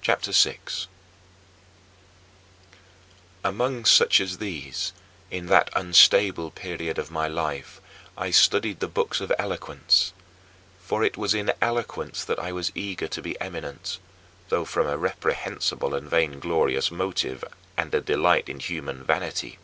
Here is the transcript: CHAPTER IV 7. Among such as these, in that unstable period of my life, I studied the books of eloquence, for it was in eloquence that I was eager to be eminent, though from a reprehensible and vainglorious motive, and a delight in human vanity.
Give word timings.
CHAPTER 0.00 0.30
IV 0.30 0.36
7. 0.36 0.58
Among 3.44 3.84
such 3.84 4.18
as 4.18 4.38
these, 4.38 4.94
in 5.30 5.48
that 5.48 5.68
unstable 5.76 6.50
period 6.50 6.96
of 6.98 7.10
my 7.10 7.28
life, 7.28 7.78
I 8.16 8.30
studied 8.30 8.80
the 8.80 8.88
books 8.88 9.20
of 9.20 9.30
eloquence, 9.38 10.14
for 10.80 11.04
it 11.04 11.18
was 11.18 11.34
in 11.34 11.52
eloquence 11.60 12.24
that 12.24 12.38
I 12.38 12.52
was 12.52 12.72
eager 12.74 13.06
to 13.08 13.20
be 13.20 13.38
eminent, 13.38 13.98
though 14.48 14.64
from 14.64 14.86
a 14.86 14.96
reprehensible 14.96 15.94
and 15.94 16.08
vainglorious 16.08 16.90
motive, 16.90 17.44
and 17.76 17.94
a 17.94 18.00
delight 18.00 18.48
in 18.48 18.60
human 18.60 19.04
vanity. 19.04 19.58